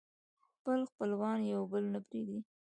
خپل 0.53 0.79
خپلوان 0.91 1.37
يو 1.53 1.61
بل 1.71 1.83
نه 1.93 1.99
پرېږدي 2.07 2.39